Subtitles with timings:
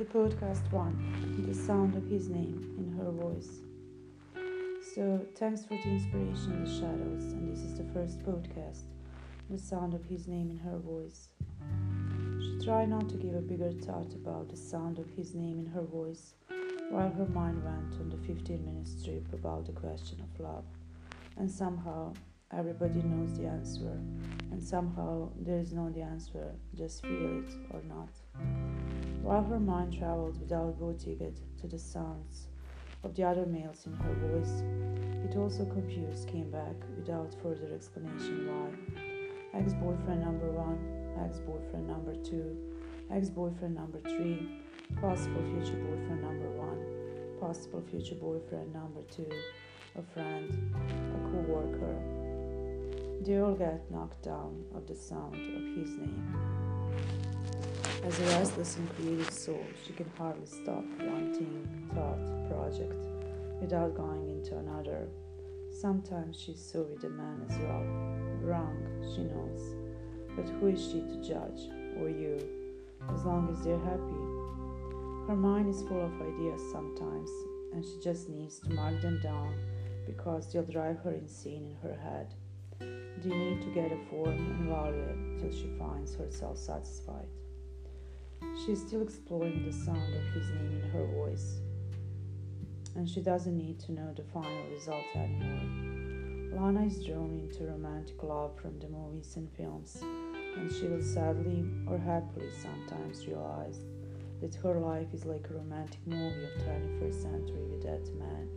[0.00, 3.60] podcast one, the sound of his name in her voice.
[4.94, 8.84] So, thanks for the inspiration in the shadows, and this is the first podcast,
[9.50, 11.28] the sound of his name in her voice.
[12.40, 15.66] She tried not to give a bigger thought about the sound of his name in
[15.66, 16.34] her voice
[16.90, 20.64] while her mind went on the 15 minute trip about the question of love.
[21.36, 22.14] And somehow
[22.50, 23.98] everybody knows the answer,
[24.50, 28.08] and somehow there is no the answer, just feel it or not.
[29.22, 30.74] While her mind traveled without
[31.06, 32.48] it to the sounds
[33.04, 34.64] of the other males in her voice,
[35.24, 39.60] it also confused came back without further explanation why.
[39.60, 40.76] Ex boyfriend number one,
[41.24, 42.56] ex boyfriend number two,
[43.12, 44.60] ex boyfriend number three,
[45.00, 49.30] possible future boyfriend number one, possible future boyfriend number two,
[49.96, 51.96] a friend, a co worker.
[53.24, 56.71] They all get knocked down of the sound of his name.
[58.04, 62.18] As a restless and creative soul, she can hardly stop one thing, thought,
[62.50, 63.06] project,
[63.60, 65.06] without going into another.
[65.70, 67.84] Sometimes she's so with the man as well.
[68.42, 68.76] Wrong,
[69.14, 69.76] she knows.
[70.34, 72.38] But who is she to judge, or you,
[73.14, 74.22] as long as they're happy?
[75.28, 77.30] Her mind is full of ideas sometimes,
[77.72, 79.54] and she just needs to mark them down
[80.06, 82.34] because they'll drive her insane in her head.
[82.80, 87.28] They need to get a form and value it till she finds herself satisfied.
[88.64, 91.60] She is still exploring the sound of his name in her voice,
[92.94, 95.92] and she doesn't need to know the final result anymore.
[96.54, 101.64] Lana is drawn into romantic love from the movies and films, and she will sadly
[101.88, 103.80] or happily sometimes realize
[104.40, 108.48] that her life is like a romantic movie of 21st century with that man,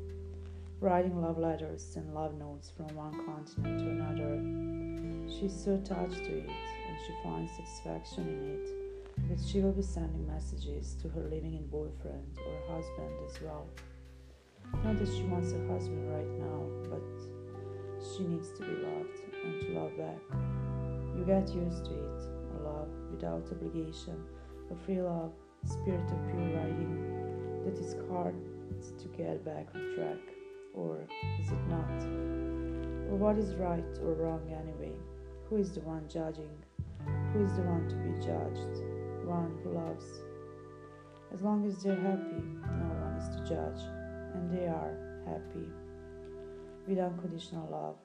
[0.82, 5.40] writing love letters and love notes from one continent to another.
[5.40, 8.85] She's so attached to it and she finds satisfaction in it
[9.30, 13.68] that she will be sending messages to her living in boyfriend or husband as well.
[14.84, 17.02] Not that she wants a husband right now, but
[18.04, 20.22] she needs to be loved and to love back.
[21.18, 22.24] You get used to it,
[22.60, 24.22] a love without obligation,
[24.72, 25.32] a free love
[25.66, 28.36] spirit of pure writing that is hard
[29.00, 30.22] to get back on track,
[30.74, 31.08] or
[31.42, 32.04] is it not?
[33.10, 34.94] Or what is right or wrong anyway?
[35.50, 36.50] Who is the one judging?
[37.34, 38.95] Who is the one to be judged?
[39.26, 40.06] One who loves.
[41.34, 43.82] As long as they're happy, no one is to judge,
[44.36, 44.94] and they are
[45.26, 45.66] happy.
[46.88, 47.98] With unconditional love.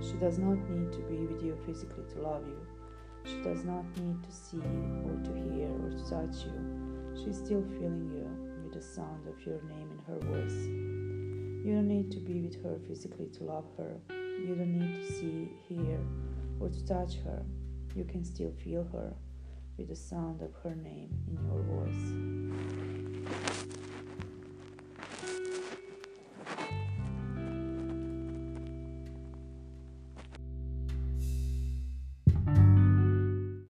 [0.00, 2.58] She does not need to be with you physically to love you.
[3.24, 4.56] She does not need to see
[5.04, 6.56] or to hear or to touch you.
[7.14, 8.26] She is still feeling you
[8.64, 10.66] with the sound of your name in her voice.
[11.66, 14.00] You don't need to be with her physically to love her.
[14.08, 16.00] You don't need to see, hear,
[16.60, 17.44] or to touch her.
[17.94, 19.12] You can still feel her
[19.78, 21.67] with the sound of her name in your.